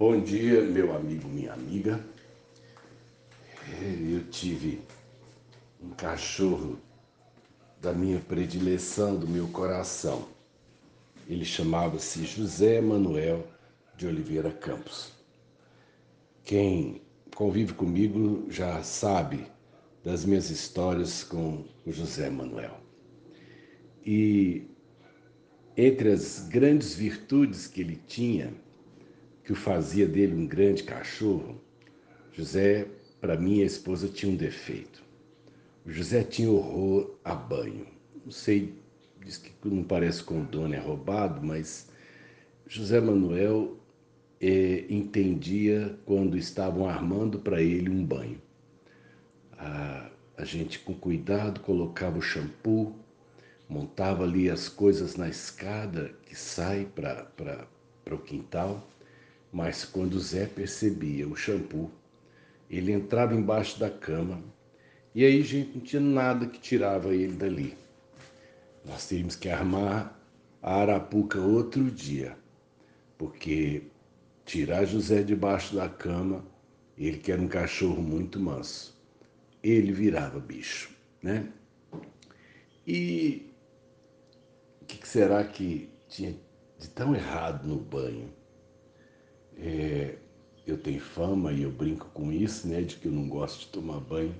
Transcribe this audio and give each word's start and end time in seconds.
Bom 0.00 0.20
dia, 0.20 0.62
meu 0.62 0.94
amigo, 0.94 1.28
minha 1.28 1.52
amiga. 1.52 1.98
Eu 4.08 4.22
tive 4.30 4.80
um 5.82 5.90
cachorro 5.90 6.78
da 7.80 7.92
minha 7.92 8.20
predileção, 8.20 9.18
do 9.18 9.26
meu 9.26 9.48
coração. 9.48 10.28
Ele 11.28 11.44
chamava-se 11.44 12.24
José 12.24 12.80
Manuel 12.80 13.44
de 13.96 14.06
Oliveira 14.06 14.52
Campos. 14.52 15.10
Quem 16.44 17.02
convive 17.34 17.74
comigo 17.74 18.46
já 18.48 18.80
sabe 18.84 19.48
das 20.04 20.24
minhas 20.24 20.48
histórias 20.48 21.24
com 21.24 21.64
o 21.84 21.90
José 21.90 22.30
Manuel. 22.30 22.78
E 24.06 24.64
entre 25.76 26.12
as 26.12 26.46
grandes 26.48 26.94
virtudes 26.94 27.66
que 27.66 27.80
ele 27.80 28.00
tinha, 28.06 28.54
que 29.48 29.52
o 29.52 29.56
fazia 29.56 30.06
dele 30.06 30.34
um 30.34 30.46
grande 30.46 30.82
cachorro, 30.82 31.58
José, 32.34 32.86
para 33.18 33.34
mim, 33.34 33.62
a 33.62 33.64
esposa 33.64 34.06
tinha 34.06 34.30
um 34.30 34.36
defeito. 34.36 35.02
O 35.86 35.90
José 35.90 36.22
tinha 36.22 36.50
horror 36.50 37.16
a 37.24 37.34
banho. 37.34 37.86
Não 38.22 38.30
sei, 38.30 38.74
diz 39.24 39.38
que 39.38 39.50
não 39.66 39.82
parece 39.82 40.22
com 40.22 40.42
o 40.42 40.44
dono 40.44 40.74
é 40.74 40.78
roubado, 40.78 41.42
mas 41.42 41.88
José 42.66 43.00
Manuel 43.00 43.78
é, 44.38 44.84
entendia 44.90 45.98
quando 46.04 46.36
estavam 46.36 46.86
armando 46.86 47.38
para 47.38 47.62
ele 47.62 47.88
um 47.88 48.04
banho. 48.04 48.42
A, 49.52 50.10
a 50.36 50.44
gente, 50.44 50.78
com 50.80 50.92
cuidado, 50.92 51.60
colocava 51.60 52.18
o 52.18 52.22
shampoo, 52.22 52.94
montava 53.66 54.24
ali 54.24 54.50
as 54.50 54.68
coisas 54.68 55.16
na 55.16 55.26
escada 55.26 56.14
que 56.26 56.36
sai 56.36 56.86
para 56.94 57.66
o 58.12 58.18
quintal 58.18 58.86
mas 59.52 59.84
quando 59.84 60.18
Zé 60.20 60.46
percebia 60.46 61.26
o 61.26 61.36
shampoo, 61.36 61.90
ele 62.70 62.92
entrava 62.92 63.34
embaixo 63.34 63.78
da 63.80 63.90
cama 63.90 64.42
e 65.18 65.24
aí, 65.24 65.42
gente, 65.42 65.76
não 65.76 65.80
tinha 65.80 66.00
nada 66.00 66.46
que 66.46 66.60
tirava 66.60 67.14
ele 67.14 67.32
dali. 67.32 67.76
Nós 68.84 69.08
teríamos 69.08 69.34
que 69.34 69.48
armar 69.48 70.16
a 70.62 70.74
arapuca 70.76 71.40
outro 71.40 71.90
dia, 71.90 72.36
porque 73.16 73.82
tirar 74.44 74.84
José 74.84 75.24
debaixo 75.24 75.74
da 75.74 75.88
cama, 75.88 76.44
ele 76.96 77.18
que 77.18 77.32
era 77.32 77.42
um 77.42 77.48
cachorro 77.48 78.00
muito 78.00 78.38
manso, 78.38 78.96
ele 79.60 79.90
virava 79.92 80.38
bicho, 80.38 80.90
né? 81.20 81.48
E 82.86 83.50
o 84.80 84.84
que 84.84 85.08
será 85.08 85.42
que 85.42 85.88
tinha 86.08 86.34
de 86.78 86.88
tão 86.90 87.14
errado 87.14 87.66
no 87.66 87.76
banho? 87.76 88.30
É, 89.58 90.16
eu 90.66 90.76
tenho 90.76 91.00
fama 91.00 91.52
e 91.52 91.62
eu 91.62 91.70
brinco 91.70 92.06
com 92.14 92.30
isso, 92.32 92.68
né, 92.68 92.82
de 92.82 92.96
que 92.96 93.06
eu 93.06 93.12
não 93.12 93.28
gosto 93.28 93.60
de 93.60 93.68
tomar 93.68 94.00
banho, 94.00 94.34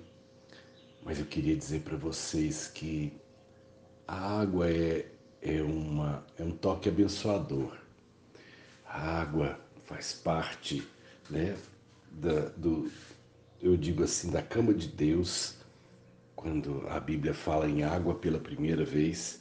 mas 1.02 1.18
eu 1.18 1.24
queria 1.24 1.56
dizer 1.56 1.80
para 1.80 1.96
vocês 1.96 2.68
que 2.68 3.12
a 4.06 4.40
água 4.40 4.70
é, 4.70 5.06
é, 5.42 5.62
uma, 5.62 6.24
é 6.38 6.44
um 6.44 6.50
toque 6.50 6.88
abençoador. 6.88 7.76
A 8.86 9.20
água 9.20 9.58
faz 9.86 10.12
parte, 10.12 10.86
né, 11.30 11.56
da, 12.10 12.48
do, 12.50 12.90
eu 13.60 13.76
digo 13.76 14.02
assim, 14.02 14.30
da 14.30 14.42
cama 14.42 14.72
de 14.72 14.88
Deus. 14.88 15.56
Quando 16.36 16.86
a 16.88 17.00
Bíblia 17.00 17.34
fala 17.34 17.68
em 17.68 17.82
água 17.82 18.14
pela 18.14 18.38
primeira 18.38 18.84
vez, 18.84 19.40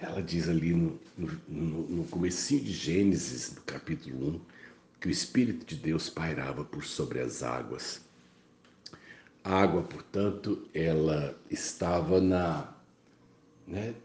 ela 0.00 0.20
diz 0.20 0.48
ali 0.48 0.74
no, 0.74 0.98
no, 1.16 1.88
no 1.88 2.04
comecinho 2.04 2.62
de 2.64 2.72
Gênesis, 2.72 3.54
no 3.54 3.62
capítulo 3.62 4.36
1, 4.36 4.40
que 5.02 5.08
o 5.08 5.10
Espírito 5.10 5.66
de 5.66 5.74
Deus 5.74 6.08
pairava 6.08 6.64
por 6.64 6.84
sobre 6.84 7.18
as 7.18 7.42
águas. 7.42 8.00
A 9.42 9.60
água, 9.60 9.82
portanto, 9.82 10.68
ela 10.72 11.36
estava 11.50 12.20
na, 12.20 12.72
né, 13.66 13.96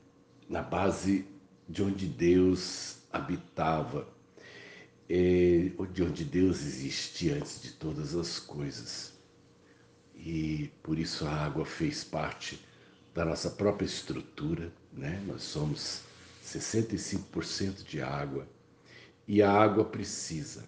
na 0.50 0.64
base 0.64 1.24
de 1.70 1.84
onde 1.84 2.08
Deus 2.08 2.98
habitava, 3.14 4.08
de 5.08 6.04
onde 6.04 6.26
Deus 6.26 6.62
existia 6.66 7.36
antes 7.36 7.62
de 7.62 7.74
todas 7.74 8.16
as 8.16 8.40
coisas. 8.40 9.14
E 10.16 10.72
por 10.82 10.98
isso 10.98 11.28
a 11.28 11.32
água 11.32 11.64
fez 11.64 12.04
parte 12.04 12.60
da 13.14 13.24
nossa 13.24 13.52
própria 13.52 13.86
estrutura, 13.86 14.74
né? 14.92 15.24
Nós 15.28 15.44
somos 15.44 16.02
65% 16.44 17.84
de 17.84 18.02
água 18.02 18.48
e 19.28 19.44
a 19.44 19.52
água 19.52 19.86
precisa 19.86 20.66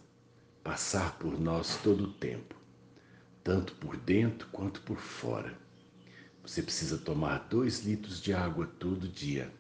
passar 0.70 1.18
por 1.18 1.40
nós 1.42 1.78
todo 1.78 2.04
o 2.04 2.14
tempo, 2.14 2.54
tanto 3.44 3.74
por 3.78 3.98
dentro 3.98 4.48
quanto 4.52 4.80
por 4.82 5.00
fora. 5.00 5.58
Você 6.44 6.62
precisa 6.62 6.96
tomar 6.96 7.48
dois 7.50 7.84
litros 7.84 8.22
de 8.22 8.34
água 8.34 8.68
todo 8.78 9.08
dia 9.08 9.52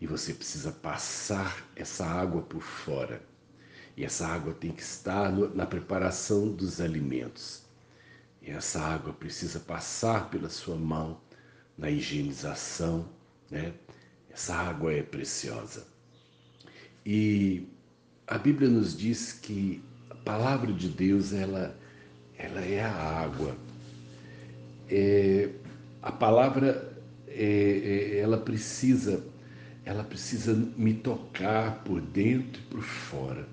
e 0.00 0.06
você 0.06 0.32
precisa 0.32 0.72
passar 0.72 1.68
essa 1.76 2.06
água 2.06 2.40
por 2.40 2.62
fora. 2.62 3.22
E 3.98 4.02
essa 4.02 4.26
água 4.26 4.54
tem 4.54 4.72
que 4.72 4.80
estar 4.80 5.30
na 5.30 5.66
preparação 5.66 6.50
dos 6.50 6.80
alimentos. 6.80 7.62
E 8.40 8.50
essa 8.50 8.80
água 8.80 9.12
precisa 9.12 9.60
passar 9.60 10.30
pela 10.30 10.48
sua 10.48 10.76
mão 10.76 11.20
na 11.76 11.90
higienização, 11.90 13.10
né? 13.50 13.74
Essa 14.30 14.54
água 14.54 14.90
é 14.90 15.02
preciosa. 15.02 15.86
E 17.04 17.68
a 18.26 18.38
Bíblia 18.38 18.70
nos 18.70 18.96
diz 18.96 19.30
que 19.30 19.84
palavra 20.24 20.72
de 20.72 20.88
Deus, 20.88 21.32
ela, 21.32 21.76
ela 22.36 22.60
é 22.60 22.80
a 22.80 22.90
água. 22.90 23.54
É, 24.88 25.50
a 26.02 26.10
palavra, 26.10 26.92
é, 27.28 28.14
é, 28.14 28.18
ela 28.18 28.38
precisa, 28.38 29.24
ela 29.84 30.02
precisa 30.02 30.54
me 30.54 30.94
tocar 30.94 31.84
por 31.84 32.00
dentro 32.00 32.60
e 32.60 32.64
por 32.64 32.82
fora. 32.82 33.46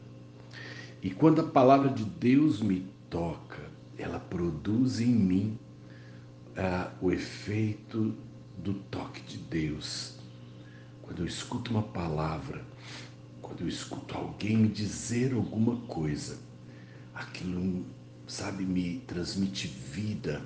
E 1.04 1.10
quando 1.10 1.42
a 1.42 1.44
palavra 1.44 1.90
de 1.90 2.06
Deus 2.06 2.62
me 2.62 2.86
toca, 3.10 3.60
ela 3.98 4.20
produz 4.20 5.00
em 5.00 5.14
mim 5.14 5.60
ah, 6.56 6.92
o 7.02 7.12
efeito 7.12 8.16
do 8.58 8.74
toque 8.74 9.22
de 9.22 9.38
Deus. 9.38 10.18
Quando 11.02 11.20
eu 11.20 11.26
escuto 11.26 11.72
uma 11.72 11.84
palavra, 11.84 12.64
quando 13.42 13.62
eu 13.62 13.68
escuto 13.68 14.16
alguém 14.16 14.58
me 14.58 14.68
dizer 14.68 15.34
alguma 15.34 15.76
coisa, 15.88 16.38
aquilo, 17.22 17.86
sabe, 18.28 18.64
me 18.64 19.00
transmite 19.08 19.68
vida, 19.68 20.42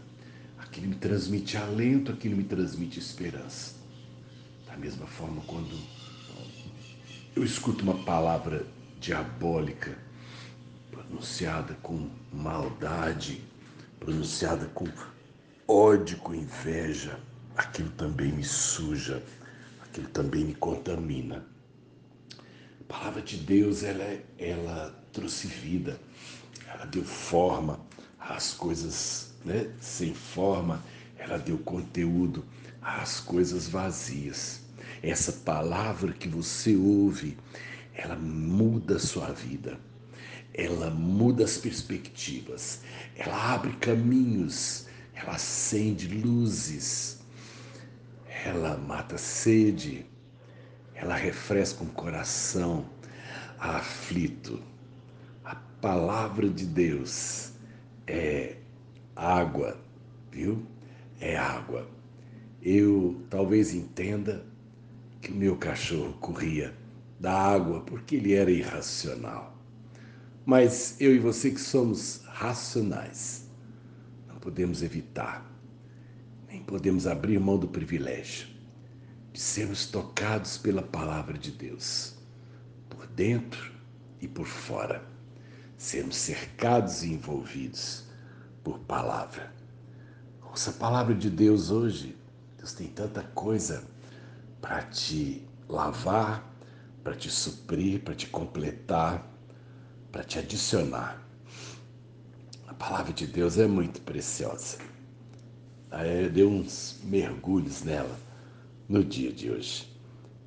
aquilo 0.58 0.88
me 0.88 0.96
transmite 0.96 1.58
alento, 1.58 2.12
aquilo 2.12 2.36
me 2.36 2.44
transmite 2.44 3.00
esperança. 3.00 3.76
Da 4.66 4.76
mesma 4.78 5.08
forma, 5.08 5.42
quando 5.48 5.76
eu 7.36 7.44
escuto 7.44 7.84
uma 7.84 8.04
palavra 8.04 8.66
diabólica, 9.00 9.98
pronunciada 10.92 11.76
com 11.82 12.10
maldade, 12.32 13.42
pronunciada 14.00 14.66
com 14.68 14.86
ódio, 15.68 16.18
com 16.18 16.34
inveja, 16.34 17.20
aquilo 17.56 17.90
também 17.92 18.32
me 18.32 18.44
suja, 18.44 19.24
aquilo 19.82 20.08
também 20.10 20.44
me 20.44 20.56
contamina. 20.56 21.46
A 22.82 22.94
palavra 22.94 23.22
de 23.22 23.38
Deus, 23.38 23.84
ela, 23.84 24.20
ela 24.38 25.04
trouxe 25.12 25.48
vida, 25.48 26.00
ela 26.76 26.86
deu 26.86 27.06
forma 27.06 27.80
às 28.20 28.54
coisas 28.54 29.34
né, 29.46 29.72
sem 29.80 30.14
forma, 30.14 30.84
ela 31.18 31.38
deu 31.38 31.58
conteúdo 31.60 32.44
às 32.82 33.20
coisas 33.22 33.68
vazias. 33.68 34.62
Essa 35.02 35.32
palavra 35.32 36.12
que 36.12 36.28
você 36.28 36.76
ouve, 36.76 37.38
ela 37.94 38.16
muda 38.16 38.98
a 38.98 39.00
sua 39.00 39.32
vida, 39.32 39.80
ela 40.54 40.90
muda 40.90 41.46
as 41.46 41.58
perspectivas, 41.58 42.82
ela 43.16 43.54
abre 43.54 43.72
caminhos, 43.78 44.88
ela 45.14 45.36
acende 45.36 46.08
luzes, 46.08 47.20
ela 48.44 48.78
mata 48.78 49.18
sede, 49.18 50.06
ela 50.94 51.16
refresca 51.16 51.84
um 51.84 51.88
coração 51.88 52.86
aflito 53.58 54.62
palavra 55.54 56.50
de 56.50 56.66
Deus 56.66 57.52
é 58.08 58.58
água, 59.16 59.78
viu? 60.32 60.66
É 61.20 61.38
água. 61.38 61.88
Eu 62.60 63.22
talvez 63.30 63.72
entenda 63.72 64.44
que 65.22 65.32
o 65.32 65.36
meu 65.36 65.56
cachorro 65.58 66.14
corria 66.14 66.74
da 67.20 67.32
água 67.32 67.82
porque 67.82 68.16
ele 68.16 68.34
era 68.34 68.50
irracional. 68.50 69.56
Mas 70.44 71.00
eu 71.00 71.14
e 71.14 71.20
você 71.20 71.52
que 71.52 71.62
somos 71.62 72.24
racionais, 72.26 73.48
não 74.28 74.38
podemos 74.38 74.82
evitar, 74.82 75.48
nem 76.48 76.64
podemos 76.64 77.06
abrir 77.06 77.40
mão 77.40 77.60
do 77.60 77.68
privilégio 77.68 78.48
de 79.32 79.40
sermos 79.40 79.86
tocados 79.86 80.58
pela 80.58 80.82
palavra 80.82 81.38
de 81.38 81.52
Deus, 81.52 82.16
por 82.90 83.06
dentro 83.06 83.72
e 84.20 84.28
por 84.28 84.48
fora 84.48 85.14
sermos 85.86 86.16
cercados 86.16 87.04
e 87.04 87.14
envolvidos 87.14 88.06
por 88.64 88.80
palavra. 88.80 89.54
Ouça 90.42 90.72
a 90.72 90.74
palavra 90.74 91.14
de 91.14 91.30
Deus 91.30 91.70
hoje. 91.70 92.18
Deus 92.58 92.74
tem 92.74 92.88
tanta 92.88 93.22
coisa 93.22 93.84
para 94.60 94.82
te 94.82 95.48
lavar, 95.70 96.44
para 97.04 97.16
te 97.16 97.30
suprir, 97.30 98.02
para 98.02 98.16
te 98.16 98.26
completar, 98.26 99.32
para 100.12 100.24
te 100.24 100.40
adicionar. 100.40 101.24
A 102.68 102.74
palavra 102.74 103.14
de 103.14 103.28
Deus 103.28 103.60
é 103.60 103.68
muito 103.68 104.02
preciosa. 104.02 104.80
Eu 105.92 106.32
dei 106.32 106.46
uns 106.46 107.00
mergulhos 107.04 107.84
nela 107.84 108.20
no 108.90 109.04
dia 109.04 109.32
de 109.32 109.52
hoje. 109.52 109.88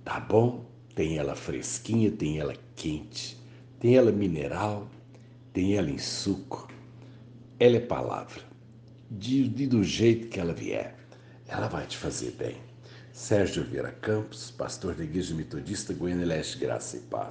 Tá 0.05 0.19
bom? 0.19 0.69
Tem 0.97 1.17
ela 1.17 1.37
fresquinha, 1.37 2.11
tem 2.11 2.41
ela 2.41 2.57
quente, 2.75 3.41
tem 3.79 3.95
ela 3.95 4.11
mineral, 4.11 4.89
tem 5.59 5.77
ela 5.77 5.91
em 5.91 5.99
suco. 5.99 6.69
Ela 7.59 7.79
é 7.79 7.81
palavra. 7.81 8.43
De, 9.11 9.49
de, 9.49 9.67
do 9.67 9.83
jeito 9.83 10.29
que 10.29 10.39
ela 10.39 10.53
vier, 10.53 10.95
ela 11.49 11.67
vai 11.67 11.85
te 11.85 11.97
fazer 11.97 12.31
bem. 12.39 12.59
Sérgio 13.13 13.65
Vieira 13.65 13.91
Campos, 13.91 14.53
pastor 14.53 14.95
da 14.95 15.03
Igreja 15.03 15.35
Metodista 15.35 15.93
Goiânia 15.93 16.27
Leste, 16.27 16.59
Graça 16.59 16.99
e 16.99 17.01
Paz. 17.01 17.27